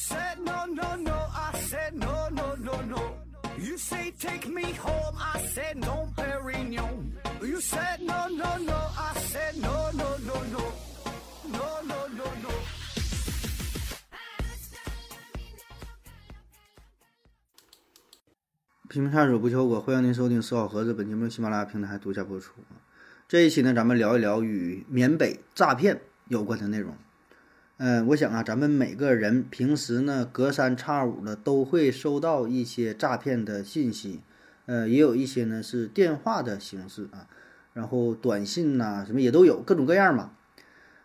[0.00, 1.12] said no, no, no.
[1.12, 3.02] I said no, no, no, no.
[3.58, 5.14] You say take me home.
[5.18, 7.12] I said no, Perignon.
[7.42, 8.78] You said no, no, no.
[8.96, 10.72] I said no, no, no, no.
[11.52, 12.48] No, no, no, no.
[18.88, 20.94] 拼命探索不求果，欢迎您收听四号盒子。
[20.94, 22.54] 本节目由喜马拉雅平台独家播出。
[23.28, 26.96] 这一期呢，咱们聊一聊与缅北诈骗有关的内容。
[27.82, 34.20] 嗯，我想啊，咱们每个人平时呢，隔三差五的都会收到一些诈骗的信息，
[34.66, 37.26] 呃，也有一些呢是电话的形式啊，
[37.72, 40.32] 然后短信呐、什么也都有，各种各样嘛。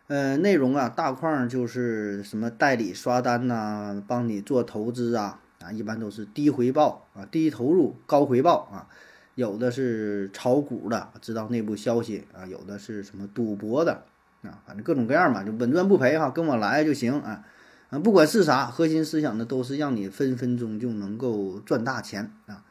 [0.08, 8.90] 呃，内容啊，大框就是什么代理刷单呐、帮你做投资啊，啊，一般都是低回报啊，低投入高回报啊。
[9.36, 14.04] 有的是炒股的，知道内部消息啊；有的是什么赌博的
[14.46, 17.44] 啊，反正各种各样嘛，就稳赚不赔哈，跟我来就行啊。
[17.90, 22.64] 啊，不管是啥，核心思想呢都是让你分分钟就能够赚大钱啊。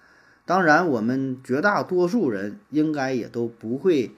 [0.44, 4.10] 当然，我们绝大多数人应该也都不会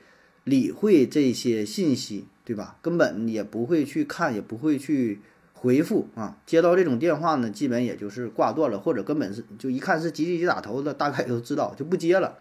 [0.45, 2.79] 理会这些信息，对吧？
[2.83, 5.21] 根本也不会去看，也不会去
[5.53, 6.39] 回复啊。
[6.47, 12.39] 接到这种电话呢，基本也就是挂断了，或者根本是就一看是急急急打头的，大概都知道就不接了。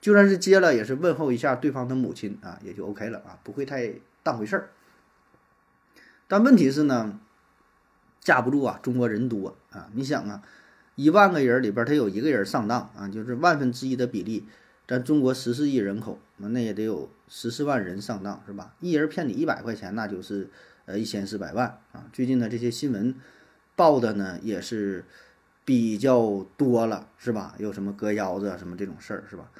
[0.00, 3.92] 就算是接了，也是问候一下对方的母亲啊，也就 OK 了啊，不会太
[4.28, 4.68] 当回事儿。
[6.26, 7.18] 但问题是呢，
[8.20, 10.42] 架不住啊，中国人多啊，你想啊，
[10.96, 14.46] 一万个人里边他有一个人上当啊，就是万分之一的比例。
[14.86, 18.74] 咱中国十四亿人口，那也得有十四万人上当是吧？
[18.80, 20.50] 一人骗你一百块钱，那就是
[20.84, 22.04] 呃一千四百万啊。
[22.12, 23.14] 最近的这些新闻
[23.76, 25.06] 报的呢，也是
[25.64, 27.54] 比较多了是吧？
[27.58, 29.50] 有什么割腰子啊什么这种事儿是吧？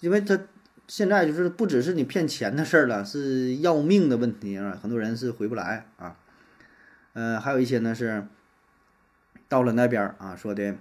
[0.00, 0.38] 因为他
[0.88, 4.76] 现在就是不只是你骗钱的事儿了， 是要命的问题啊！
[4.82, 6.16] 很多人是回不来啊。
[7.12, 8.26] 呃，还有一些呢是
[9.48, 10.74] 到了那边啊，说的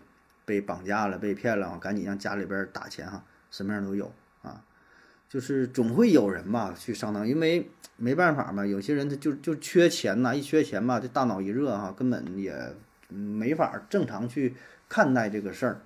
[0.45, 4.13] 被绑架了、被骗了，赶紧让家里边打钱哈，什么样都有
[4.44, 4.63] 啊。
[5.28, 12.56] 就是总会有人吧去上当，因为没办法嘛，有些人他就就缺钱呐，一缺钱吧，这大脑一热哈，根本也
[13.09, 14.56] 没法正常去
[14.88, 15.81] 看待这个事儿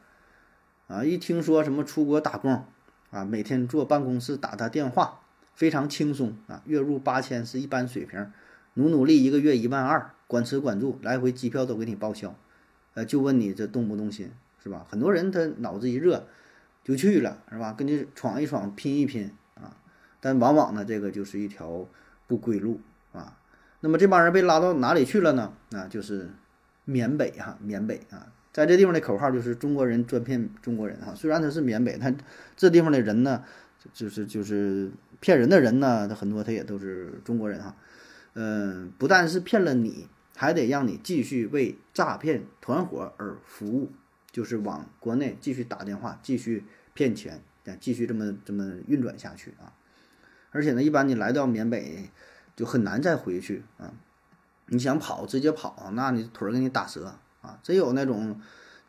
[0.87, 1.03] 啊。
[1.03, 2.63] 一听说什么出国打工。
[3.11, 5.19] 啊，每天坐办公室打他电话，
[5.53, 8.31] 非常轻松啊，月入八千是一般水平，
[8.73, 12.33] 努努力一个月一万二，管吃管住，来回机票都给你报销，
[12.93, 14.31] 呃，就问你这动不动心
[14.63, 14.85] 是吧？
[14.89, 16.25] 很多人他脑子一热
[16.83, 17.73] 就去了是吧？
[17.73, 19.75] 跟你闯一闯，拼一拼啊，
[20.19, 21.85] 但往往呢，这个就是一条
[22.27, 22.79] 不归路
[23.11, 23.37] 啊。
[23.81, 25.51] 那么这帮人被拉到哪里去了呢？
[25.71, 26.29] 啊，就是
[26.85, 28.31] 缅北哈，缅北啊。
[28.53, 32.13] 在这地方的口号就是中国人专骗中国人哈，虽然他是缅北，他
[32.57, 33.43] 这地方的人呢，
[33.93, 34.91] 就是就是
[35.21, 37.75] 骗人的人呢，他很多他也都是中国人哈，
[38.33, 43.89] 嗯，不但是骗了你，还得让你继续为诈骗团伙而服务，
[44.31, 47.41] 就是往国内继续打电话，继续骗钱，
[47.79, 49.71] 继续这么这么运转下去啊，
[50.51, 52.09] 而且呢，一般你来到缅北
[52.57, 53.93] 就很难再回去啊，
[54.67, 57.15] 你想跑直接跑，那你腿儿给你打折。
[57.41, 58.39] 啊，真有那种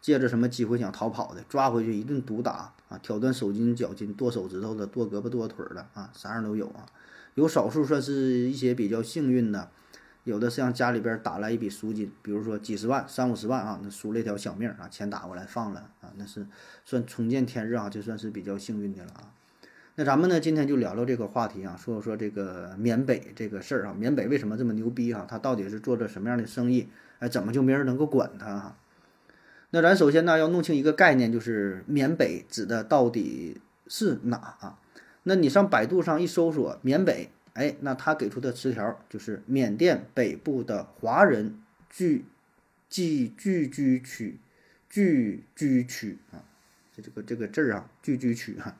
[0.00, 6.86] 借着什么机会想逃跑的，抓回去一顿毒打啊，挑断手筋脚筋，剁手指头的，剁胳膊剁腿的啊，啥样都有啊。
[7.34, 9.70] 有少数算是一些比较幸运的，
[10.24, 16.46] 有的是让家里边打来一笔赎金，比如说几十万、三五十万啊，那赎了一条小命啊，钱打过来放了啊，那是
[16.84, 19.32] 算重见天日啊，就算是比较幸运的了啊。
[20.02, 25.24] 那咱们呢，今天就聊聊这个话题啊，说说这个缅北这个事儿啊，缅北为什么这么牛逼啊？
[25.30, 26.88] 他到底是做着什么样的生意？
[27.20, 28.76] 哎，怎么就没人能够管他哈？
[29.70, 34.80] 那咱首先呢要弄清一个概念，就是缅北指的到底是哪啊？
[35.22, 42.24] 那你上百度上一搜索缅北，哎，那他给出的词条就是缅甸北部的华人聚
[42.90, 44.40] 聚聚居区，
[44.90, 46.42] 聚居区啊，
[46.96, 48.74] 这这个这个字儿啊，聚居区哈，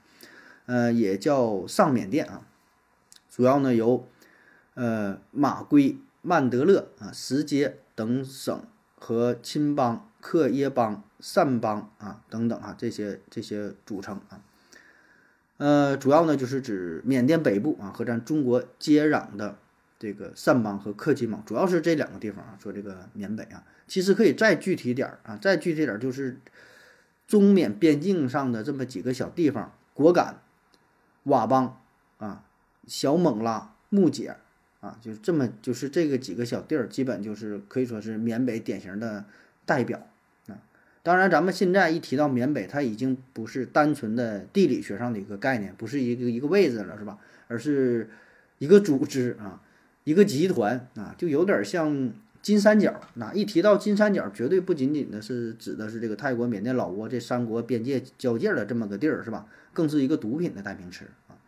[0.73, 2.47] 呃，也叫上缅甸啊，
[3.29, 4.09] 主要呢由
[4.73, 7.79] 呃马圭、曼德勒啊、石阶。
[7.95, 8.65] 等省
[8.99, 14.41] 和钦邦、克耶邦、善邦啊等等啊这些这些组成啊，
[15.59, 19.59] 呃，主要呢就是指缅甸北部啊和咱中国接壤的
[19.99, 22.57] 这个善邦和克钦邦，主要是这两个地方啊。
[22.59, 26.41] 说这个缅北啊，其实可以再具体点儿啊，再具体点儿就是
[27.29, 30.42] 中缅边境上的这么几个小地方：果敢、
[31.25, 31.81] 佤邦
[32.19, 32.45] 啊、
[32.87, 34.37] 小勐拉、木姐。
[34.81, 39.25] 啊，就这么，就是这个几个小地儿，基本就是可以说是缅北典型的
[39.65, 40.09] 代表
[40.49, 40.59] 啊。
[41.05, 47.17] 当然，咱们现在一提到缅北，它已经不是单纯的地理学上的一个概念，不是一个一个位置了，是吧？
[47.47, 48.11] 而是
[48.59, 49.63] 一个组织啊，
[50.03, 52.11] 一个集团啊，就有点像
[52.43, 53.01] 金三角。
[53.15, 59.47] 那一提到金三角，绝对不仅仅的是指的是这个泰国、缅甸、老挝这三国边界交界的这么个地儿，是吧？
[59.73, 61.39] 更是一个毒品的代名词啊。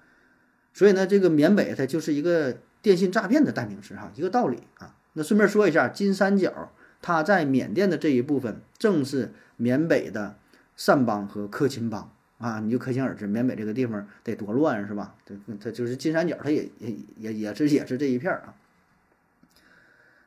[0.73, 4.97] 所以呢，这个缅北它就是一个电信诈骗的代名词哈，一个道理啊。
[5.13, 10.37] 那顺便说一下，金三角它在缅甸的这一部分，正是缅北的
[10.77, 12.11] 善邦和克钦邦。
[12.39, 15.15] 啊，你就可想而知，缅北这个地方得多乱，是吧？
[15.25, 18.55] 它它就是金三角，它也也也也是也是这一片儿啊。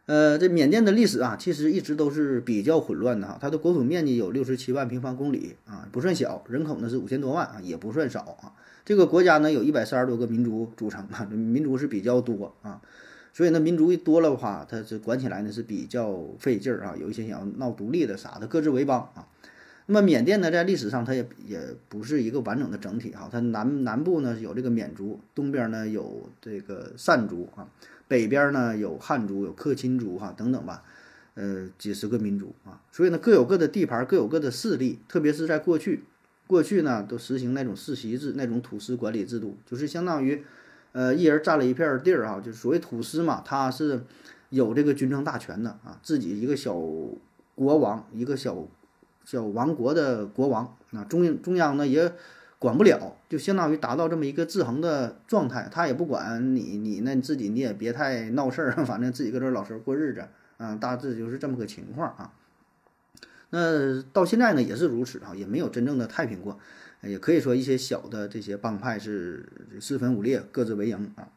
[0.07, 3.37] 呃，这缅甸的历史啊，其实一直都是比较混乱的哈。
[3.41, 8.55] 它的国土面积有六十七万平方公里啊，不算小，人口呢是五千多万啊，也不算少啊。
[8.85, 12.79] 这个国家呢有一百三十多个民族组成啊，民族是比较多啊，
[13.33, 16.95] 所以呢民族一多了的话，它这管起来呢是比较费劲儿啊。
[16.97, 19.27] 有一些想要闹独立的啥的，各自为邦啊。
[19.87, 27.67] 那么缅甸呢，在历史上它也也不是一个完整的整体哈，它南南部呢有这个缅族，东边呢有这个善族啊，
[28.07, 30.83] 北边呢有汉族、有克钦族哈等等吧，
[31.35, 36.03] 呃几十个民族啊，所以呢各有各的地盘，各有各的势力，特别是在过去，
[36.47, 40.43] 过去呢都实行那种世袭制，那种土司管理制度，就是相当于，
[40.93, 44.01] 呃一人占了一片地儿哈，就是所谓土司嘛，他是
[44.49, 46.73] 有这个军政大权的啊，自己一个小
[47.55, 48.67] 国王，一个小。
[49.25, 52.13] 小王国的国王啊，中中央呢也
[52.59, 60.25] 管不了，就相当于达到这么一个制衡的状态，他也不管你，你那你自己你也别太闹事儿， 反正自己搁这老实过日子
[60.57, 62.33] 啊，大致就是这么个情况啊。
[63.51, 66.59] 那到现在呢也是如此啊，也没有真正的太平过，
[67.03, 69.47] 也可以说一些小的这些帮派是
[69.79, 71.29] 四分五裂，各自为营啊。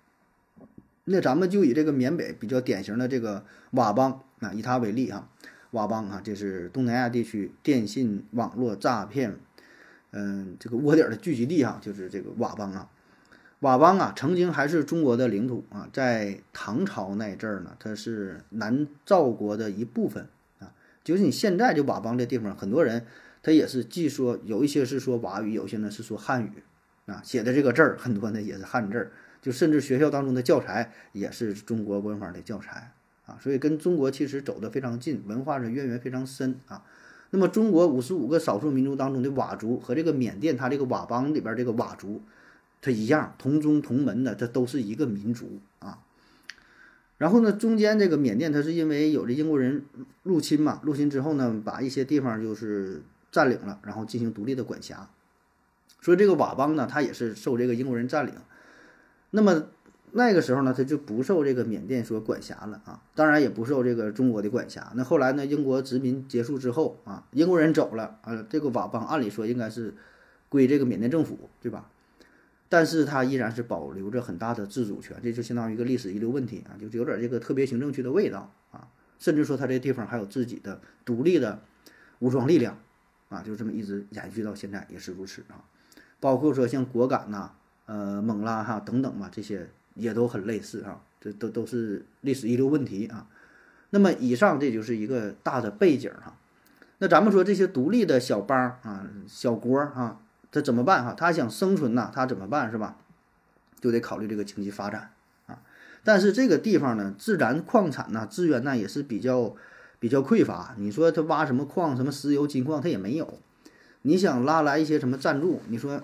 [1.05, 5.29] 那咱们就以这个缅北比较典型的这个佤邦啊，以他为例哈。
[5.73, 9.37] 佤邦啊，这是东南亚地区电信网络诈骗，
[10.13, 12.89] 嗯，这个窝点的聚集地哈，就是这个佤邦啊。
[13.61, 20.27] 佤邦啊，曾经还是中国的领土啊，在唐朝那阵儿呢，它是南诏国的一部分
[20.59, 20.73] 啊。
[21.05, 23.07] 就是你现在就佤邦这地方，很多人
[23.43, 26.63] 他也是既说有一些是说佤语，有些呢是说汉语
[27.07, 32.93] 啊，写的这个字儿很多呢也是汉字儿，就甚至学校当中的教材也是中国文法的教材。
[33.27, 36.83] 啊，所以跟中国其实走得非常近，文化是渊源非常深啊。
[37.31, 42.21] 那么中国五十五个少数民族当中的佤族和这个缅甸它这个佤邦里边这个佤族，
[42.83, 45.99] 它一样同宗同门的，这都是一个民族啊。
[47.19, 49.85] 然后呢，中间这个缅甸它是因为有这英国人
[50.23, 55.09] 入侵嘛，入侵之后呢，把一些地方就是占领了，然后进行独立的管辖。
[56.01, 58.35] 所以这个佤邦呢，它也是受这个英国人占领。
[59.31, 59.67] 那么。
[60.13, 64.93] 那个时候呢，他就不受这个缅甸所管辖了啊，当然也不受这个中国的管辖。
[64.95, 69.95] 那后来呢，英国殖民结束之后啊，英国人走了啊，这个佤邦按理说应该是
[70.49, 71.89] 归这个缅甸政府，对吧？
[72.69, 81.61] 但是它依然是保留着很大的自主权，这就相当于一个历史遗留问题啊，就有点这个特别行政区的味道啊，甚至说它这地方还有自己的独立的
[82.21, 82.79] 武装力量
[83.29, 85.65] 啊，就这么一直延续到现在也是如此啊。
[86.21, 87.53] 包括说像果敢呐、
[87.87, 89.69] 呃勐拉哈等等吧这些。
[90.01, 93.27] 也都很类似啊，这都都是历史遗留问题啊。
[93.91, 96.37] 那么以上这就是一个大的背景哈。
[96.99, 100.21] 那咱们说这些独立的小邦啊、小国啊，
[100.53, 101.15] 他怎么办哈？
[101.17, 102.97] 他想生存呐，他怎么办是吧？
[103.81, 105.11] 就得考虑这个经济发展
[105.47, 105.59] 啊。
[106.05, 109.55] 但是这个地方呢，自然矿产呐、资源呢也是比较
[109.99, 110.75] 比较匮乏。
[110.79, 113.39] 你说他挖什么矿，什么石油、金矿他也没有。
[114.03, 116.03] 你想拉来一些什么赞助，你说？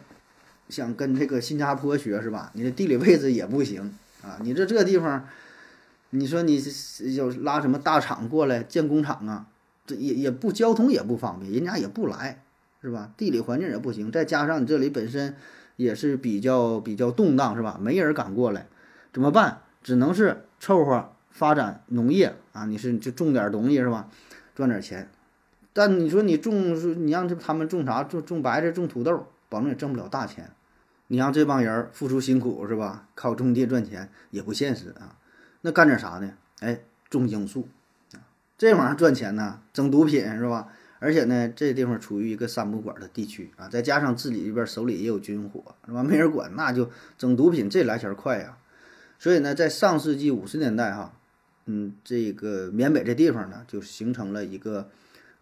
[0.69, 2.51] 想跟这个新加坡学是吧？
[2.55, 4.39] 你的地理位置也不行啊！
[4.43, 5.29] 你这这地方，
[6.11, 6.61] 你说你
[7.17, 9.47] 要拉什么大厂过来建工厂啊？
[9.87, 12.43] 这也也不交通也不方便，人家也不来，
[12.83, 13.13] 是吧？
[13.17, 15.37] 地理环境也不行，再加上你这里本身
[15.77, 17.79] 也是比较比较动荡，是吧？
[17.81, 18.67] 没人敢过来，
[19.13, 19.61] 怎么办？
[19.85, 22.65] 只能是凑合发展农业啊！
[22.65, 24.09] 你是就种点东西是吧？
[24.57, 25.09] 赚点钱。
[25.73, 26.75] 但你说你种，
[27.07, 28.03] 你让他们种啥？
[28.03, 30.51] 种种白菜，种土豆，保证也挣不了大钱。
[31.09, 33.07] 你让这帮人付出辛苦是吧？
[33.15, 35.17] 靠种地赚钱也不现实啊。
[35.61, 36.33] 那干点啥呢？
[36.61, 37.69] 哎，种罂粟
[38.13, 38.19] 啊，
[38.59, 39.61] 这玩意儿赚钱呢。
[39.73, 40.69] 整毒品是吧？
[40.99, 46.03] 而且呢，这地方处于一个三不管的地区啊，再加上自己这边手里也有军火是吧？
[46.03, 48.59] 没人管，那就整毒品，这来钱快呀。
[49.19, 51.13] 所以呢，在上世纪五十年代哈，
[51.67, 54.89] 嗯，这个缅北这地方呢，就形成了一个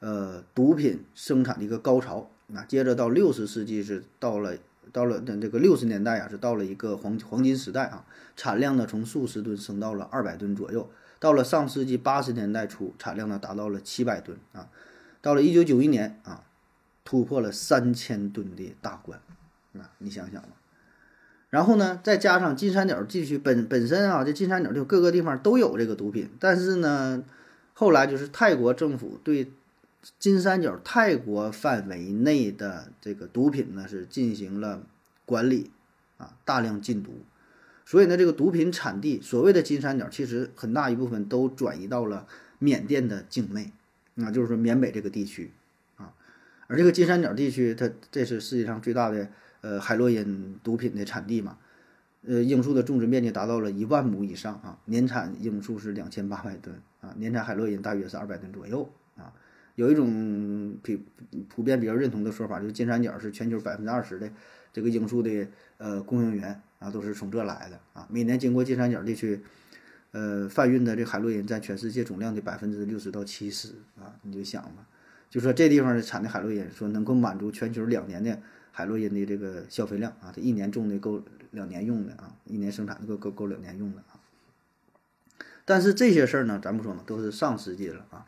[0.01, 2.31] 呃毒品生产的一个高潮。
[2.49, 4.57] 那接着到六十世纪是到了。
[4.93, 8.05] 到了等这个六十年代啊，是到了一个黄黄金时代啊，
[8.37, 10.91] 产量呢从数十吨升到了二百吨左右。
[11.19, 14.69] 到了上世纪八十年代初，产量呢达到了七百吨啊。
[15.23, 16.43] 到了一九九一年啊，
[17.05, 19.19] 突破了三千吨的大关
[19.73, 20.49] 啊，你想想吧。
[21.49, 27.23] 然后呢，再加上金三角地区本本身啊，这金三角就各个地方都有这个毒品，但是呢，
[27.73, 29.51] 后来就是泰国政府对
[30.19, 34.83] 金三角泰国范围内的这个毒品呢是进行了
[35.25, 35.71] 管理
[36.19, 37.13] 啊，大量禁毒。
[37.87, 42.27] 所以呢，这个毒品产地所谓的金三角，其实很大一部分都转移到了
[42.59, 43.73] 缅甸的境内，
[44.17, 45.51] 啊，就是说缅北这个地区
[45.97, 46.15] 啊。
[46.67, 49.29] 而这个金三角地区，它这是世界上最大的
[49.61, 51.59] 呃海洛因毒品的产地嘛，
[52.27, 59.33] 呃，罂粟的种植面积达到了一万亩以上啊，年产罂粟是两千八百吨啊，年产海洛因大约是二百吨左右啊。
[59.75, 61.05] 有一种比
[61.49, 64.31] 普遍比较认同的说法，就是金三角是全球百分之二十的
[64.73, 66.61] 这个罂粟的呃供应源。
[66.81, 68.07] 啊，都是从这来的啊！
[68.11, 69.41] 每年经过金三角地区，
[70.11, 74.13] 呃，贩运的这海洛因占全世界总量的百分之六十到七十啊！
[74.21, 74.87] 你就想吧，
[75.31, 78.39] 就说这地方产的海洛因，说能够满足全球两年的
[78.71, 84.21] 海洛因的这个消费量啊，它一年种的够两年用的啊，一年生产的够够够两年用的啊。
[85.65, 88.27] 但是这些事儿呢，咱不说嘛，都是上世纪了啊。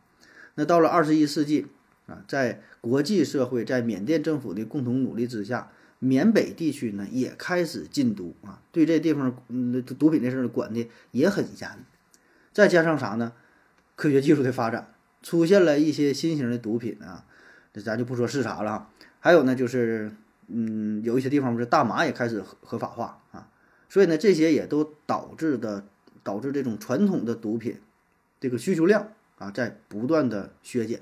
[0.57, 1.67] 那到了二十一世纪
[2.07, 5.71] 啊，在国际社会，在缅甸政府的共同努力之下。
[5.99, 11.71] 缅北地区呢也开始禁毒啊，对这地方嗯毒品这事儿管的也很严。
[12.53, 13.33] 再加上啥呢？
[13.95, 17.25] 科学技术的发展，出现了一些新型的毒品啊，
[17.73, 18.91] 这咱就不说是啥了。
[19.21, 20.13] 还有呢，就是
[20.49, 23.49] 嗯有一些地方不是大麻也开始合合法化啊，
[23.89, 25.87] 所以呢这些也都导致的
[26.23, 27.81] 导致这种传统的毒品
[28.39, 31.01] 这个需求量啊在不断的削减，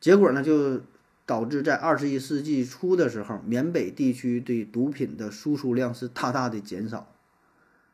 [0.00, 0.82] 结果呢就。
[1.26, 7.06] 导致在二十一世纪初的时候，缅北地区对毒品的输出量是大大的减少。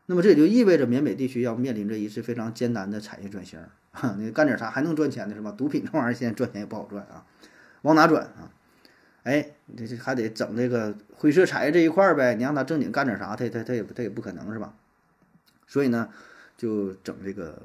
[0.07, 3.61] 那么这也就意味着缅北地区要面临着一次非常艰难的产业转型。
[4.16, 5.52] 你干点啥还能赚钱呢是吧？
[5.52, 7.26] 毒品这玩意儿现在赚钱也不好赚啊，
[7.83, 8.49] 往哪转啊？
[9.25, 12.35] 哎，这这还得整这个灰色产业这一块儿呗。
[12.37, 14.73] 你让他正经干点啥，他他他也他也不可能是吧？
[15.66, 16.09] 所以呢，
[16.57, 17.61] 就整这个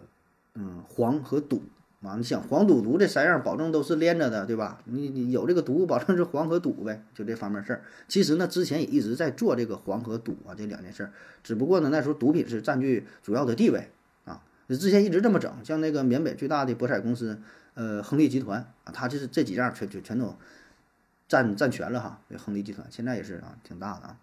[0.55, 1.63] 嗯黄和赌。
[2.03, 4.81] 啊，你想黄赌毒这三样，保证都是连着的，对吧？
[4.86, 7.84] 你你有这个毒，保证是黄和赌呗，就这方面事儿。
[8.08, 13.91] 其实呢，之前也一直在做这个黄和赌啊这两件事儿，只不过呢，那时候毒品是占据主要的地位
[14.25, 14.41] 啊。
[14.67, 17.39] 之前一直这么整，像那个缅北最大的博彩公司，
[17.75, 20.36] 呃，亨利集团啊，它就是这几样全全全都
[21.27, 22.20] 占占全了哈。
[22.31, 24.17] 这亨利集团现在也是啊，挺大的啊。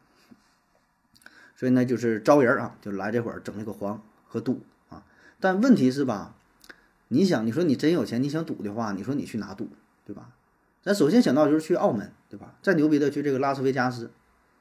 [1.55, 4.63] 所以呢，就是招人啊，就来这会儿整那个黄和赌。
[5.41, 6.35] 但问题是吧？
[7.09, 9.69] 你想，你说你真有钱，你想赌的话，你说你去哪赌，
[10.05, 10.31] 对吧？
[10.83, 12.55] 咱首先想到就是去澳门，对吧？
[12.63, 14.11] 再牛逼的去这个拉斯维加斯，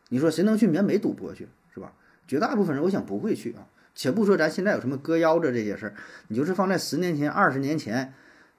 [0.10, 1.94] 你说谁能去缅北赌博去，是吧？
[2.28, 3.68] 绝大部分人我想不会去啊。
[3.96, 5.96] 且不说咱现在有什么割腰子这些事儿，
[6.28, 8.14] 你就是放在十年前、二十年前，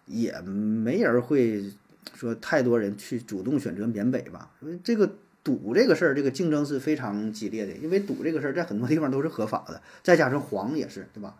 [0.07, 1.73] 也没人会
[2.15, 4.51] 说太多人去主动选择缅北吧？
[4.83, 5.09] 这个
[5.45, 11.37] 赌这个事儿，这个竞争是非常激烈的，因为赌这个事儿在很多地方都是合法的，再加上黄也是，对吧？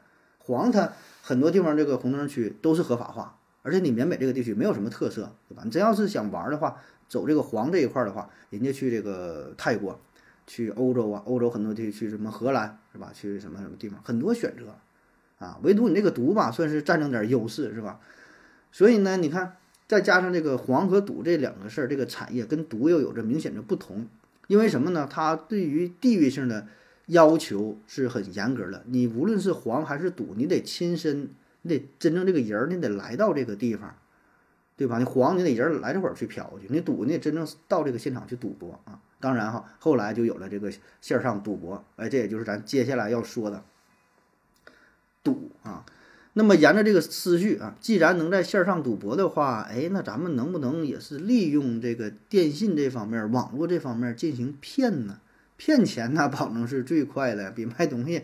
[0.49, 0.93] 黄它。
[1.21, 5.61] 很多地方这个红灯区都是合法化，而且你缅北这个地区没有什么特色，对吧？
[5.63, 10.01] 你真要是想玩的话，走这个黄这一块的话，人家去这个泰国，
[10.47, 13.11] 去欧洲啊，欧洲很多地区什么荷兰是吧？
[13.13, 18.01] 去什么什么地方很多选择，啊，唯独你这个毒吧，算是占着点优势是吧？
[18.73, 24.07] 所以呢，你看再加上这个黄和赌这两个事儿，这个产业跟毒又有着明显的不同，
[24.47, 25.07] 因为什么呢？
[25.13, 26.67] 它对于地域性的。
[27.09, 31.29] 要求是很严格的，你无论是黄还是赌，你得亲身，
[31.63, 33.95] 你得真正这个人儿，你得来到这个地方，
[34.77, 34.99] 对吧？
[34.99, 39.01] 你黄你得人来这会儿去嫖去，你赌你得真正到这个现场去赌博啊。
[39.21, 43.65] 当然哈，后来就有了这个线上赌博，哎，这也就是咱接下来要说的
[45.25, 45.85] 赌啊。
[46.35, 55.19] 那么沿着这个思绪啊，既然能在线上赌博的话，哎，那咱们能不能也是利用这个电信这方面、网络这方面进行骗呢？
[55.59, 58.23] 骗钱那保证是最快的，比卖东西，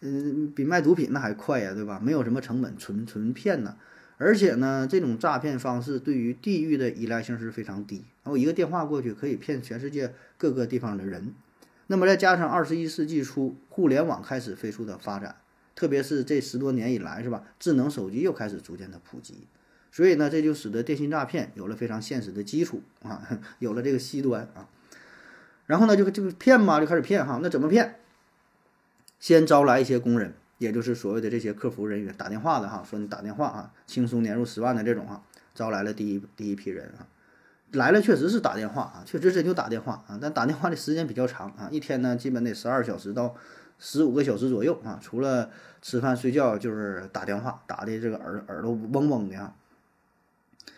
[0.00, 1.98] 嗯，比卖毒品那还快呀，对吧？
[1.98, 3.76] 没有什么成本，纯纯骗呢。
[4.18, 11.32] 而且呢，这种诈骗方式对于地域的依赖性是非常低，然后一个电话过去可以骗全世界各个地方的人。
[11.86, 15.36] 那么再加上二十一世纪初互联网开始飞速的发展，
[15.74, 17.44] 特别是这十多年以来，是吧？
[17.58, 19.46] 智能手机又开始逐渐的普及，
[19.90, 24.68] 所以呢，这就使得电信诈骗有了非常现实的基础啊， 有了这个西端啊。
[25.66, 27.38] 然后呢，就就骗嘛，就开始骗哈。
[27.42, 27.96] 那怎么骗？
[29.20, 35.22] 先招来一些工人，也就是所谓的这些客服人员，打电话的哈，说你打电话啊，轻松年入十万的这种哈，
[35.54, 37.06] 招来了第一第一批人啊。
[37.70, 43.34] 来了确实是打电话啊，确实真就打电话啊，但打电话的时间比较长啊，一天呢基本得十二小时到
[43.78, 45.48] 十五个小时左右啊，除了
[45.80, 49.54] 吃饭睡觉就是打电话，打的这个耳耳朵嗡嗡的啊。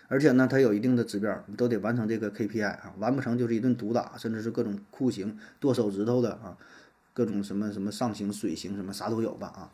[0.08, 6.56] 而且呢，它有一定的指标，你都得完成这个 KPI 啊，完不成就是一顿毒打，甚至是各种酷刑，剁手指头的啊，
[7.12, 9.70] 各种什么什么上刑、水刑什么啥都有吧啊。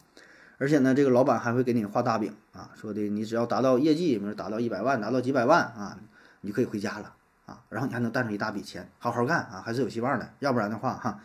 [0.58, 5.98] 而且呢，这个老板还会给你画大饼啊，说的你只要达到业绩，比如达到一百万，达到几百万啊，
[6.42, 7.14] 你就可以回家了
[7.46, 10.30] 啊，然后你还能带上一大笔钱，好好干啊，还是有希望的。
[10.38, 11.20] 要不然的话哈，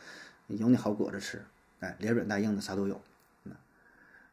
[0.47, 1.43] 有你好果子吃，
[1.79, 3.01] 哎，连软带硬的啥都有。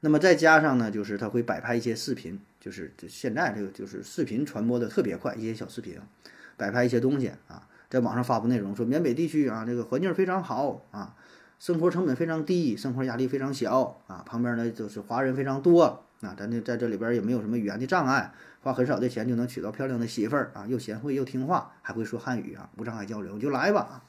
[0.05, 5.99] 那么再加上呢，就是他会摆拍一些视频，就是这现在这个就是视频传播的特别快，一些小视频，
[6.57, 11.17] 摆拍一些东西啊，在网上发布内容，说缅北地区啊，这个环境非常好啊，
[11.59, 24.05] 生活成本非常低，生活压力非常小啊，旁边呢就是华人非常多啊，咱这在这里边也没有什么语言的障碍，花很少的钱就能娶到漂亮的媳妇儿啊，又贤惠又听话，还会说汉语啊，无障碍交流，就来吧，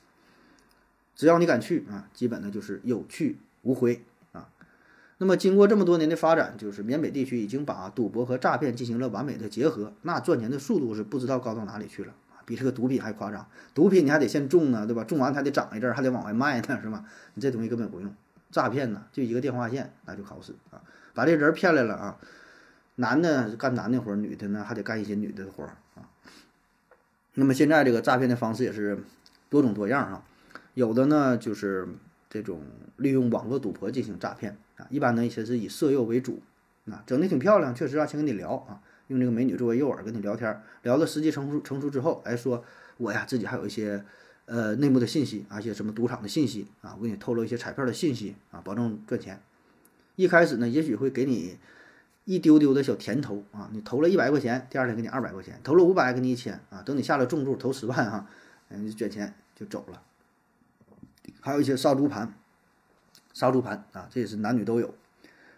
[1.16, 4.04] 只要你敢去啊，基本呢就是有去无回。
[5.24, 12.14] 那么，经过这么多年的发展，就是缅北地区已经把赌博和诈骗进行了完美的结合，那赚钱的速度是不知道高到哪里去了！
[12.44, 13.48] 比这个毒品还夸张。
[13.74, 15.06] 毒品你还得先种呢，对吧？
[15.06, 17.06] 种完还得长一阵，还得往外卖呢，是吧？
[17.36, 18.14] 你这东西根本不用。
[18.52, 20.82] 诈骗呢，就一个电话线，那就好使啊！
[21.14, 22.18] 把这人骗来了啊，
[22.96, 26.04] 男的干男的活，女的呢还得干一些女的活啊。
[27.36, 29.02] 那么现在这个诈骗的方式也是
[29.50, 30.26] 多种多样啊，
[30.74, 31.88] 有的呢就是
[32.34, 32.64] 这种
[32.98, 34.58] 利用网络赌博进行诈骗。
[34.78, 36.42] 啊，一般呢一些是以色诱为主，
[36.90, 42.66] 啊，整的挺漂亮，确实啊，先跟你聊啊，用这个美女作为诱饵跟你聊天，聊到时机成熟成熟之后，哎，说
[42.98, 44.04] 我呀自己还有一些
[44.46, 49.40] 呃内幕的信息，而且什么赌场的信息啊，我给你透露一些彩票的信息啊，保证赚钱。
[50.16, 51.58] 一开始呢，也许会给你
[52.26, 58.28] 一丢丢的小甜头啊，你投了一百块钱，第二天给你二百块钱，投了五百给你一千啊，等你下了重注投十万哈，
[58.70, 60.02] 嗯，你卷钱就走了。
[61.42, 62.34] 还有一些杀猪盘。
[63.34, 64.94] 杀猪盘啊，这也是男女都有，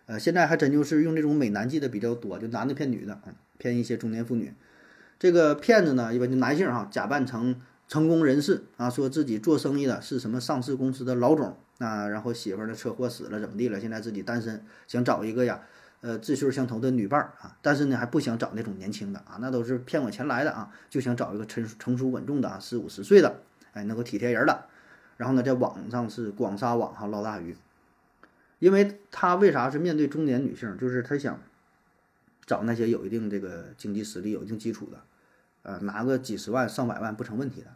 [0.05, 4.53] 呃，现在还真就是用这种美男计的比较多，就男的骗女的，嗯，骗一些中年妇女。
[5.19, 15.61] 这个骗子呢，一般就男性哈，假扮成成功人士啊，说自己做生意的是什么上市公司的老总啊，然后媳妇儿呢车祸死了怎么地了，现在自己单身，想找一个呀，
[15.99, 23.41] 呃，志趣相投的女伴儿啊，但是呢还不想找那种年轻的啊，那都是骗我钱来的啊，就想找一个成成熟稳重的啊，四五十岁的，
[23.73, 24.65] 哎，能够体贴人的，
[25.17, 27.55] 然后呢在网上是广撒网哈捞大鱼。
[28.59, 30.77] 因为他为啥是面对中年女性？
[30.77, 31.39] 就是他想
[32.45, 35.01] 找那些有一定这个经济实力、有一定基础的，
[35.63, 37.67] 呃，拿个几十万、上百万不成问题的。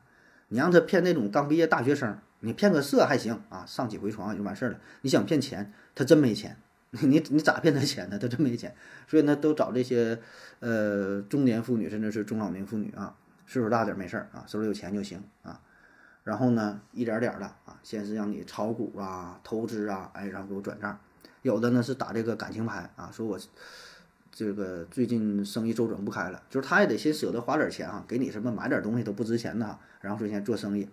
[0.48, 4.80] 你让他骗那种刚毕业大学生，你骗个色还行啊，上几回床也就完事儿了。
[5.02, 6.56] 你想骗钱，他真没钱，
[6.92, 8.18] 你你咋骗他钱呢？
[8.18, 8.74] 他真没钱，
[9.08, 10.18] 所以呢，都找这些
[10.60, 15.62] 呃中年妇女，甚至是中老年妇女啊，岁数大点没事儿啊，手里有钱就行啊。
[16.30, 20.96] 然后呢，一点点的啊，先是让你炒股啊、投资啊，哎，然后给我转账。
[21.42, 23.40] 有的呢是打这个感情牌啊，说我
[24.32, 30.88] 这个最近生意周转不开了，就是他也得先舍得花点钱啊，给你什么买点东西都不值钱的哈，然后说现在做生意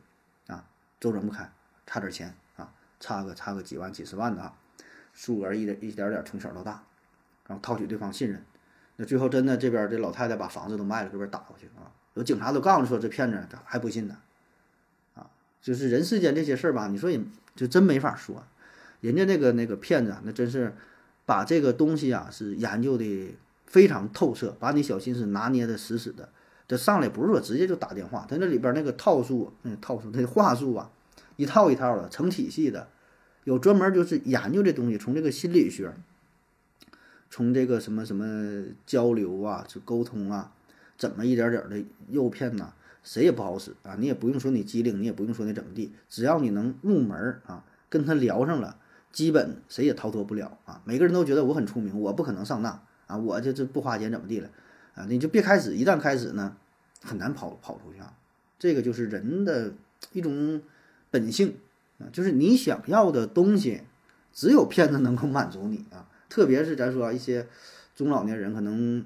[0.47, 0.65] 啊，
[0.99, 1.53] 周转不开，
[1.85, 4.55] 差点钱啊，差个差个几万、几十万的啊，
[5.13, 6.83] 数额一点一点点从小到大，
[7.47, 8.43] 然后套取对方信任。
[8.97, 14.17] 那最后真的这边这老太太把房子都卖了，这边打过去啊，有警察都告诉说这骗子还不信呢。
[15.67, 17.21] 就是人世间这些事儿吧，你说也
[17.57, 18.45] 就真没法说，
[19.01, 20.73] 人家那个那个骗子啊，那真是
[21.25, 23.35] 把这个东西啊是研究的
[23.67, 26.29] 非常透彻，把你小心思拿捏的死死的。
[26.69, 30.89] 这上来不是说直接就打电话，他那里边那个套数，嗯，套数那话术啊，
[31.35, 32.87] 一套一套的，成体系的，
[33.43, 35.93] 有专门就是研究这东西，从这个心理学，
[37.29, 40.53] 从这个什么什么交流啊，就沟通啊，
[40.97, 42.73] 怎么一点点的诱骗呐。
[43.07, 43.95] 谁也不好使啊！
[44.01, 48.77] 你也不用说你机灵，你也不用说你怎么地，只要你能入门啊，跟他聊上了，
[49.13, 50.83] 基本谁也逃脱不了啊！
[50.85, 53.17] 每个人都觉得我很聪明，我不可能上当啊！
[53.17, 54.51] 我这这不花钱怎么地了
[54.97, 55.07] 啊？
[55.09, 56.57] 你就别开始，一旦开始呢，
[57.01, 58.13] 很难跑跑出去啊！
[58.59, 59.73] 这个就是人的
[60.13, 60.61] 一种
[61.13, 61.55] 本性
[62.01, 63.83] 啊，就是你想要的东西，
[64.33, 66.09] 只有骗子能够满足你啊！
[66.29, 67.47] 特别是咱说一些
[67.95, 69.05] 中老年人，可能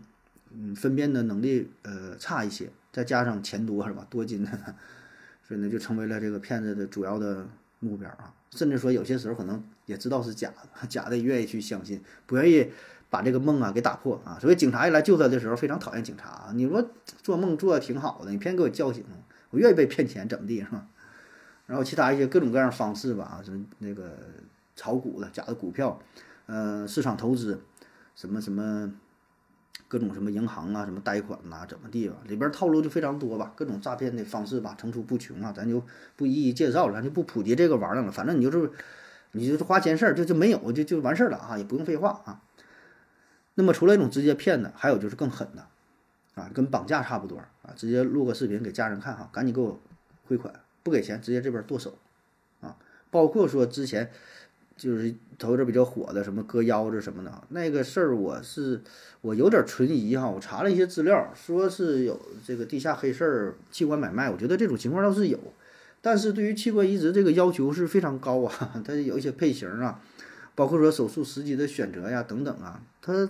[0.53, 2.71] 嗯分辨的能力呃差一些。
[2.93, 4.05] 再加上钱多是吧？
[4.11, 4.51] 多金的，
[5.47, 7.47] 所以呢就成为了这个骗子的主要的
[7.79, 8.35] 目标啊。
[8.51, 12.73] 甚至说有些时候可能也知道是假的，假的也愿意去相信，不愿意
[13.09, 14.37] 把这个梦啊给打破啊。
[14.41, 16.51] 所以警察一来救他的时候，非常讨厌警察。
[16.53, 16.85] 你说
[17.23, 19.05] 做梦做的挺好的，你偏给我叫醒，
[19.51, 20.89] 我愿意被骗钱怎么地是吧？
[21.69, 24.19] 然后其他一些各种各样的方式吧，什么那个
[24.75, 26.01] 炒股的假的股票，
[26.47, 27.61] 呃，市场投资，
[28.17, 28.93] 什么什么。
[29.91, 35.83] 各种什么银行啊，什么贷款呐，怎么地吧，里边套路就非常多吧，各种诈骗的方式吧，层出不穷啊，咱就
[36.15, 38.13] 不一一介绍了，咱就不普及这个玩意儿了。
[38.13, 38.71] 反正你就是，
[39.33, 42.41] 你就是花钱事儿，就就没有，就就完事儿了啊，也不用废话啊。
[43.57, 45.67] 那么除了一种直接骗的，还有就是更狠的，
[46.41, 49.83] 啊，跟绑架差不多啊，直接录个视频给家人看哈，赶紧给我
[50.29, 51.99] 汇款，不给钱直接这边剁手，
[52.61, 52.77] 啊，
[53.11, 54.13] 包括说之前
[54.81, 58.81] 就是头一阵比较火的什么割腰子什么的，那个事儿我是
[59.21, 60.27] 我有点存疑哈。
[60.27, 65.39] 我查了一些资料，说是有这个地下黑市儿器官买卖，我觉得这种情况倒是有，
[66.01, 70.01] 但是对于器官移植这个要求是非常高啊， 它有一些配型啊，
[70.55, 73.29] 包括说手术时机的选择呀等等啊，它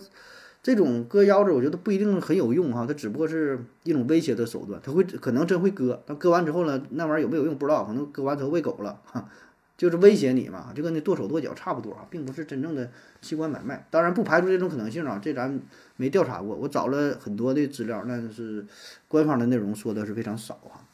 [0.63, 9.29] 这种割腰子我觉得不一定很有用哈，它只不过是一种威胁的手段，它会可能真会割，但割完之后呢，那玩意儿有没有用不知道，可能割完之后喂狗了哈。
[9.81, 12.91] 就是威胁你嘛，就跟那剁手剁脚差不多啊，并不是真正的
[13.23, 13.87] 器官买卖。
[13.91, 15.59] 当然不排除这种可能性啊，这咱
[15.97, 16.55] 没调查过。
[16.55, 18.67] 我找了很多的资料，那是
[19.09, 20.85] 官方的内容说的是非常少哈。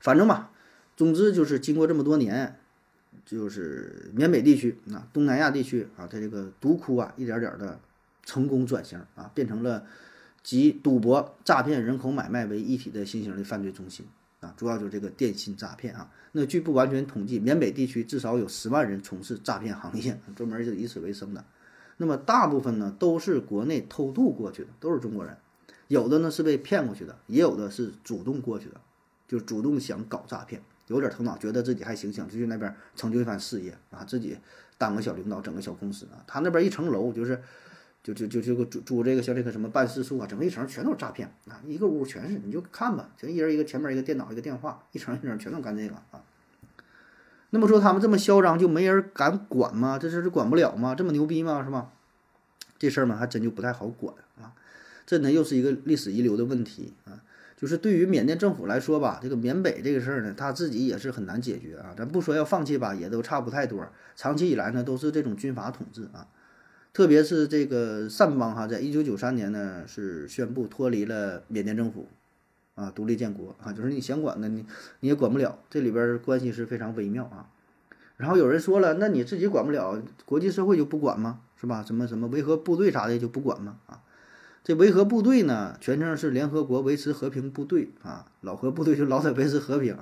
[0.00, 0.50] 反正吧，
[0.96, 2.58] 总之就是经过这么多年，
[3.24, 7.78] 就是缅北地区啊、东南亚地区啊，它这个毒窟啊，一点点的
[8.24, 9.86] 成功转型啊，变成了
[10.42, 14.04] 集赌博、诈骗、人口买卖为一体的新型的犯罪中心。
[14.44, 16.10] 啊，主要就是这个电信诈骗啊。
[16.32, 21.44] 那据不完全统计，缅北地区至少有十万人从事诈骗行业，专门就以此为生的。
[21.96, 25.36] 那么大部分呢都是国内偷渡过去的，都是中国人。
[25.88, 28.80] 有的呢是被骗过去的，也有的是主动过去的，
[29.26, 34.36] 就主动想搞诈骗，有点头脑，觉得自己还行，想就去那边成就一番事业啊，自己
[34.76, 36.22] 当个小领导，整个小公司啊。
[36.26, 37.40] 他那边一层楼就是。
[38.04, 46.22] 就就就就个租租这个像这个什么办事处啊，整个一层全都是诈骗啊，一个屋全是，你就看吧，就一人一个前面一个电脑一个电话，一层一层全都干这个啊。
[47.48, 49.98] 那么说他们这么嚣张，就没人敢管吗？
[49.98, 50.94] 这事儿管不了吗？
[50.94, 51.64] 这么牛逼吗？
[51.64, 51.92] 是吧？
[52.78, 54.52] 这事儿嘛，还真就不太好管啊。
[55.06, 57.22] 这呢又是一个历史遗留的问题啊。
[57.56, 61.94] 就是对于缅甸政府来说吧，这个缅北这个事儿呢，他自己也是很难解决啊。
[61.96, 63.88] 咱不说要放弃吧，也都差不太多。
[64.14, 66.26] 长期以来呢，都是这种军阀统治啊。
[66.94, 72.06] 特别是这个善邦哈，在一九九三年呢是宣布脱离了缅甸政府，
[72.76, 74.64] 啊，独立建国啊，就是你想管的你
[75.00, 77.50] 你也管不了，这里边关系是非常微妙啊。
[78.16, 81.40] 然后有人说了，那你自己管不了，国际社会就不管吗？
[81.60, 81.82] 是吧？
[81.82, 83.78] 什么什么维和部队啥的就不管吗？
[83.86, 84.00] 啊，
[84.62, 89.98] 这维和部队呢，全称是联合国维持和平部队啊，老和部队就老在维持和平，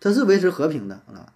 [0.00, 1.32] 它是维持和平的啊。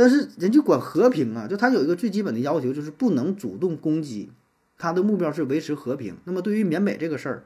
[0.00, 4.30] 但是人家管和平啊，就他有一个最基本的要求，就是不能主动攻击，
[4.78, 6.16] 他的目标是维持和平。
[6.22, 7.42] 那么对于缅北这个事儿，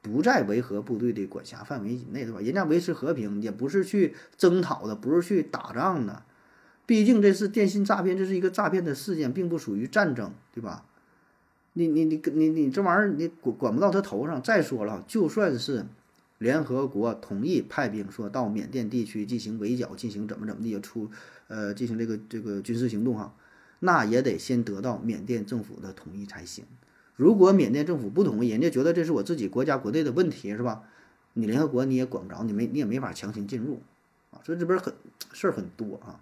[0.00, 2.38] 不在维和部队的管辖范围以内，对吧？
[2.40, 6.22] 人家维持和平也不是去征讨的，不是去打仗的，
[6.86, 10.84] 毕竟这是电信诈骗，这是一个诈骗的事件，并不属于战争，对吧？
[11.72, 14.40] 你你你你你这玩意儿你管管不到他头上。
[14.40, 15.84] 再说了，就算是
[16.38, 21.10] 联合国同意派兵说到缅甸地区进行围剿，进行怎么怎么地出。
[21.50, 23.34] 呃，进行这个这个军事行动哈，
[23.80, 26.64] 那也得先得到缅甸政府的同意才行。
[27.16, 30.84] 如果缅甸政府不同意，人家觉得这是我自己国家国内的问题，是吧？
[31.32, 33.82] 你联合国你也管不着，你没你也没法强行进入
[34.30, 34.38] 啊。
[34.44, 34.94] 所以这边很
[35.32, 36.20] 事儿很多啊。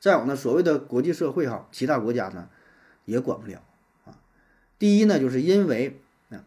[0.00, 2.48] 再有呢，所谓的国际社会哈，其他国家呢
[3.04, 3.62] 也管不了
[4.06, 4.18] 啊。
[4.78, 6.00] 第一呢，就是因为，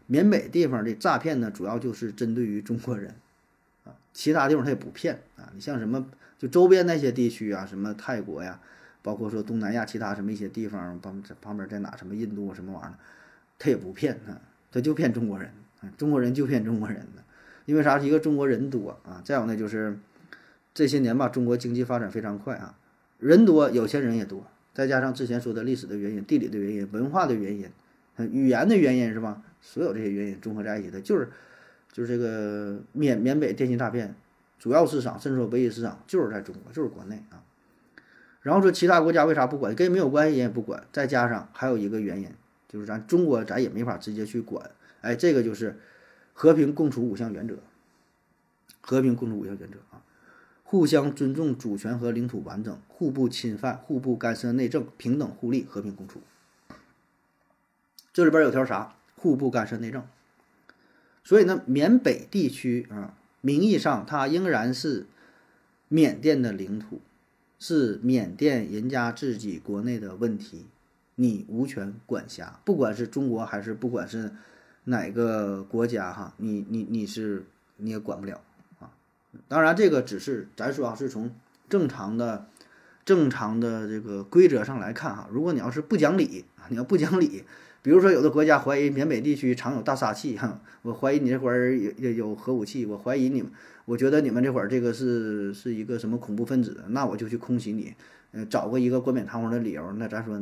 [0.06, 3.16] 缅北地方的诈骗呢，主要就是针对于中国人，
[4.12, 5.50] 其他地方他也不骗啊。
[5.54, 6.06] 你像什么？
[6.38, 8.58] 就周边那些地区啊，什么泰国呀，
[9.02, 12.94] 包括说东南亚其他什么一些地方，旁旁边在哪什么印度什么玩意儿，
[13.58, 14.40] 他也不骗啊，
[14.72, 15.52] 他就骗中国人，
[15.98, 17.22] 中国人就骗中国人呢，
[17.66, 17.98] 因为啥？
[17.98, 19.98] 一个中国人多啊，再有呢就是
[20.72, 22.74] 这些年吧，中国经济发展非常快啊，
[23.18, 27.68] 人多有钱人也多，再加上之前说的历史的原因、地理的原因、文化的原因、
[28.32, 29.42] 语言的原因是吧？
[29.60, 31.28] 所有这些原因综合在一起的，就是
[31.92, 34.14] 就是这个缅缅北电信诈骗。
[34.58, 37.42] 主要市场甚至说唯一市场就是在中国，就是国内啊。
[38.42, 39.74] 然后说其他国家为啥不管？
[39.74, 40.84] 跟没有关系，人也不管。
[40.92, 42.30] 再加上还有一个原因，
[42.68, 44.70] 就是咱中国咱也没法直接去管。
[45.00, 45.78] 哎，这个就是
[46.34, 47.56] 和平共处五项原则。
[48.82, 50.02] 和平共处五项原则啊，
[50.64, 56.20] 互相尊重主权和领土完整，互不侵犯，互不干涉内政，平等互利，和平共处。
[58.12, 58.94] 这里边有条啥？
[59.16, 60.02] 互不干涉内政。
[61.24, 63.14] 所以呢，缅北地区啊。
[63.42, 65.06] 名义上，它仍然是
[65.88, 67.00] 缅甸的领土，
[67.58, 70.66] 是缅甸人家自己国内的问题，
[71.14, 72.60] 你无权管辖。
[72.66, 74.32] 不管是中国还是不管是
[74.84, 77.46] 哪个国家，哈，你你你是
[77.78, 78.42] 你也管不了
[78.78, 78.92] 啊。
[79.48, 81.34] 当然，这个只是咱说啊，是从
[81.70, 82.46] 正常的、
[83.06, 85.26] 正常的这个规则上来看哈。
[85.32, 87.44] 如果你要是不讲理啊，你要不讲理。
[87.82, 93.50] 比如说，有的国家怀疑缅北地区藏有大杀器， 哈，我怀疑你这会儿有有核武器，我怀疑你们，
[93.86, 97.94] 我觉得你们这会儿这个是是一个什么恐怖分子，那我就去空袭你，
[98.32, 100.38] 呃，找个一个冠冕堂皇的理由，那咱说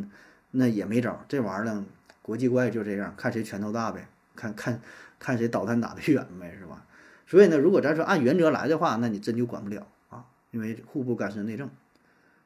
[0.50, 1.84] 那也没招，这玩意儿呢，
[2.22, 4.80] 国际关系就这样，看谁拳头大呗，看看
[5.20, 6.84] 看谁导弹打得远呗，是吧？
[7.26, 11.70] 所以呢，如果咱说按原则来的话，那你真就管不了啊，因为互不干涉内政，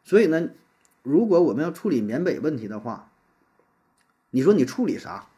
[0.04, 0.50] 所以呢。
[1.04, 3.10] 如果我们要处理缅北问题的话，
[4.32, 5.28] 你说你处理啥？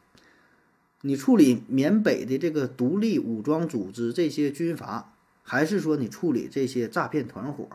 [1.01, 7.67] 你处理缅北的这个独立武装组织这些军阀，还是说你处理这些诈骗团伙？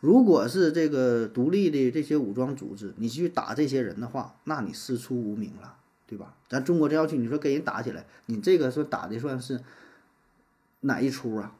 [0.00, 6.34] 如果是这个独立的这些武装组织，你去打这些人的话，那你师出无名了，对吧？
[6.48, 9.60] 咱中国这要去，你说跟人打起来，你这个说打的算是
[10.80, 11.54] 哪一出啊？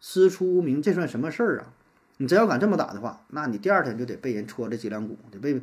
[0.00, 1.72] 师出无名，这算什么事儿啊？
[2.18, 5.58] 你真要敢这么打的话，那你第二天就得被人戳着脊梁骨，得被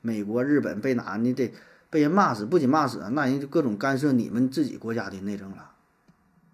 [0.00, 1.16] 美国、日本被哪？
[1.16, 1.52] 你得
[1.90, 5.70] 被人骂死，不仅骂死，那人就各种干涉你们自己国家的内政了，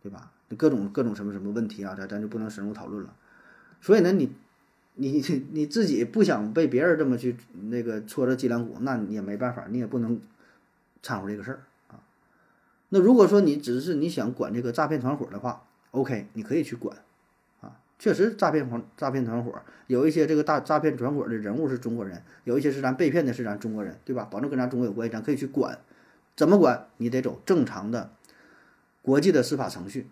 [0.02, 0.30] 对吧？
[0.56, 3.14] 各种各种什么什么问题啊，咱咱就不能深入讨论了。
[3.80, 4.32] 所以呢，你。
[4.96, 7.34] 你你自己不想被别人这么去
[7.68, 10.20] 那个戳着脊梁骨，那你也没办法，你也不能
[11.02, 11.98] 掺和这个事儿啊。
[12.90, 16.96] 那如果说你只是你想管这个诈骗团伙的话，OK，你可以去管。
[17.98, 19.54] 确实，诈骗团诈骗团伙
[19.86, 24.28] 有一些这个大诈骗团伙的人物是中国人，有一些是咱被骗的是咱中国人，对吧？
[24.30, 25.78] 保证跟咱中国有关系，咱可以去管。
[26.36, 26.88] 怎么管？
[26.96, 28.10] 你得走正常的
[29.02, 30.08] 国际的司法程序。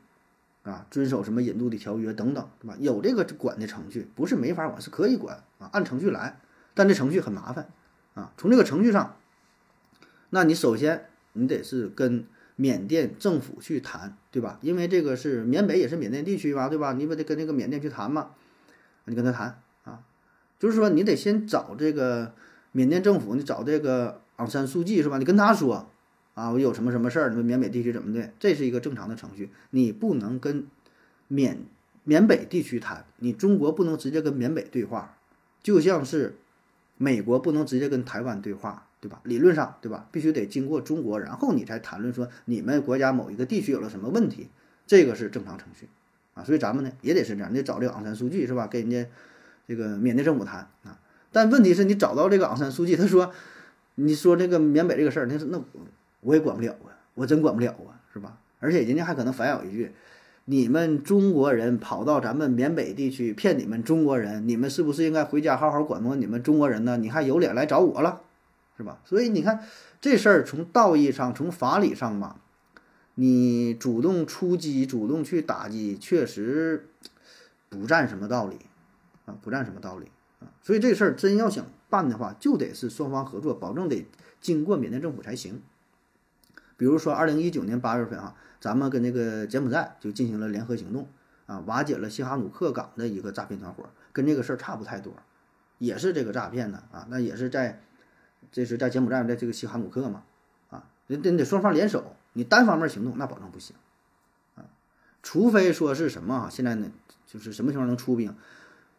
[0.62, 2.76] 啊，遵守什么引渡的条约等等，对吧？
[2.78, 6.38] 有这个管的程序，不是没法管，是可以管啊，按程序来。
[6.72, 7.66] 但这程序很麻烦
[8.14, 8.32] 啊。
[8.36, 9.16] 从这个程序上，
[10.30, 12.24] 那你首先你得是跟
[12.62, 14.58] 缅甸政府去谈，对吧？
[14.62, 16.92] 因为这个是缅北也是缅甸地区吧，对吧？
[16.92, 18.30] 你不得跟那个缅甸去谈嘛？
[19.06, 20.00] 你跟他谈啊，
[20.60, 22.34] 就是说你得先找这个
[22.70, 25.18] 缅甸政府，你找这个昂山素季是吧？
[25.18, 25.88] 你跟他说。
[26.34, 27.28] 啊，我有什么什么事儿？
[27.28, 28.32] 你们缅北地区怎么的？
[28.40, 30.66] 这是一个正常的程序，你不能跟
[31.28, 31.58] 缅
[32.04, 35.18] 缅北地区谈，你中国不能直接跟缅北对话，
[35.62, 36.36] 就像是
[37.02, 39.20] 美国不能直接跟台湾对话，对吧？
[39.24, 40.06] 理论上，对吧？
[40.12, 44.48] 必须得经过中国，然后你才谈论说你们国家某一个地区有了什么问题，
[44.86, 45.88] 这个是正常程序
[46.34, 46.44] 啊。
[46.44, 48.68] 所以咱们呢也得是这样，你得找这个昂山素季是吧？
[48.68, 49.10] 跟人家
[49.66, 51.00] 这个缅甸政府谈啊。
[51.32, 53.32] 但问题是你找到这个昂山素季，他说
[53.96, 55.62] 你说这个缅北这个事儿，那那。
[56.24, 58.38] 我也管不了啊，我真管不了啊，是吧？
[58.60, 59.90] 而且人家还可能反咬一句
[60.44, 66.96] ：“你们中国人跑到咱们缅北地区骗你们中国人，你们是不是应该回家好好管管你们中国人呢？
[66.96, 68.22] 你还有脸来找我了，
[68.76, 69.64] 是吧？”所以你看
[70.00, 72.36] 这事儿从道义上、从法理上嘛，
[73.14, 76.88] 你主动出击、主动去打击，确实
[77.68, 78.56] 不占什么道理
[79.26, 80.06] 啊，不占什么道理
[80.40, 80.50] 啊。
[80.60, 84.04] 所以这事儿真要想办的话，就得是双方合作，保证得
[84.40, 85.62] 经过缅甸政府才行。
[86.82, 91.06] 比如说，二零一九年八月份啊，咱们跟那个柬埔寨就进行了联合行动
[91.46, 95.12] 啊，瓦解了西哈努克港的一个诈骗团伙，跟这个事儿差不太多，
[95.78, 97.80] 也是这个诈骗的啊，那也是在，
[98.50, 100.24] 这是在柬埔寨的这个西哈努克嘛，
[100.70, 103.76] 啊，你得得双方联手，你单方面行动那保证不行，
[104.56, 104.66] 啊，
[105.22, 106.90] 除非说是什么啊，现在呢
[107.28, 108.34] 就是什么情况能出兵，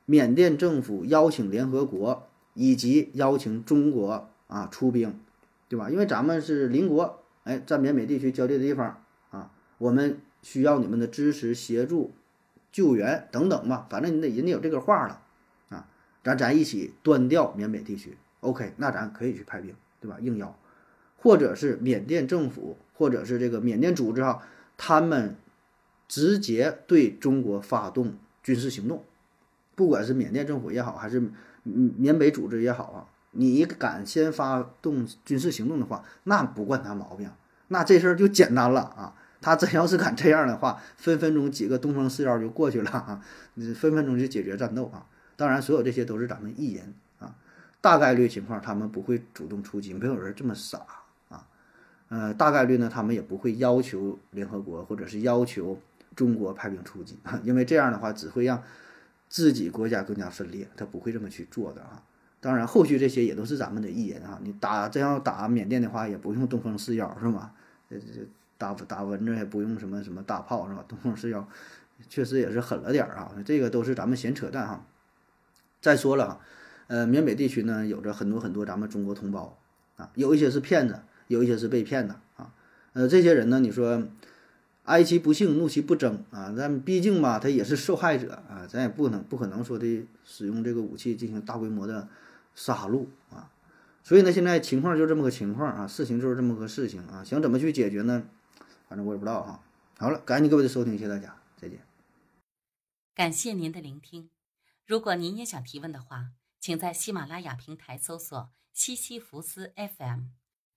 [0.05, 5.19] 缅甸政府邀请联合国以及邀请中国啊出兵，
[5.67, 5.89] 对吧？
[5.89, 7.19] 因为咱们是邻国。
[7.43, 12.13] 哎，在缅北地区交界的地方啊，我们需要你们的支持、协助、
[12.71, 13.87] 救援等等吧。
[13.89, 15.21] 反正你得人家有这个话了
[15.69, 15.87] 啊，
[16.23, 18.17] 咱咱一起端掉缅北地区。
[18.39, 20.17] OK，那咱可以去派兵，对吧？
[20.21, 20.57] 应邀，
[21.17, 24.41] 或者是缅甸政府，或者是这个缅甸组织哈，
[24.77, 25.35] 他们
[26.07, 29.03] 直接对中国发动军事行动，
[29.75, 31.19] 不管是缅甸政府也好，还是
[31.63, 33.07] 嗯缅北组织也好啊。
[33.33, 37.29] 你敢先发动军事行动的话，那不惯他毛病，
[37.67, 39.13] 那这事儿就简单了啊！
[39.41, 43.21] 他真要是敢这样的话，分分钟几个东风四幺就过去了啊，
[43.75, 45.05] 分分钟就解决战斗啊！
[45.35, 47.35] 当然，所有这些都是咱们艺人啊，
[47.81, 50.79] 大概率情况他们不会主动出击，没有人这么傻
[51.29, 51.45] 啊。
[52.09, 55.79] 呃，大概率呢，他们也不会要求联合国或者是要求
[56.15, 58.63] 中国派兵出击， 因为这样的话只会让
[59.27, 62.03] 自己国家更加分裂，他不会这么去做的啊。
[62.43, 64.37] 当然，后续这些也都是咱们的艺人啊！
[64.43, 67.53] 你打真要打缅甸的话，也不用东风四幺是吧？
[67.89, 68.27] 这这
[68.57, 70.83] 打打蚊子也不用什么什么大炮是吧？
[70.85, 71.47] 东风四幺
[72.09, 73.31] 确实也是狠了点儿啊！
[73.45, 74.85] 这个都是咱们闲扯淡哈。
[75.79, 76.39] 再说了哈，
[76.87, 79.57] 呃，缅北地区呢有着很多很多咱们中国同胞
[79.95, 82.51] 啊，有一些是骗子，有一些是被骗的啊。
[82.91, 84.03] 呃，这些人呢，你说
[84.83, 92.05] 哀其不幸，怒其不争啊，但毕竟吧，他也是受害者啊，咱也不能不可能说的使用这个武器进行大规模的。
[92.55, 93.51] 杀戮啊！
[94.03, 98.27] 所以呢，现在情况就这么个情况啊，事情就是这么个事情啊，想怎么去解决呢？
[98.89, 99.63] 反正我也不知道哈。
[99.97, 101.79] 好了，感谢各位的收听，谢谢大家，再见。
[103.15, 104.29] 感谢您的聆听。
[104.85, 110.27] 如果您也想提问的话，请在喜马拉雅平台搜索“西西弗斯 FM”，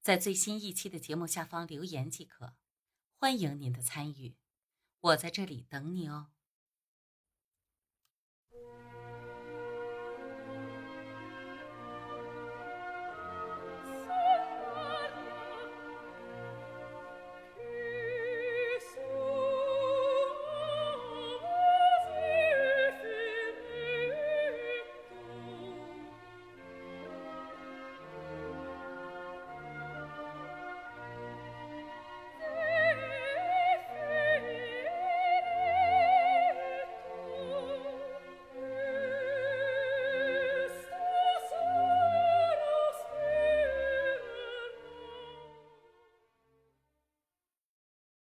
[0.02, 2.54] 在最新一期的节目下方留言即可。
[3.18, 4.36] 欢迎您的参与，
[5.00, 6.26] 我在这里等你哦。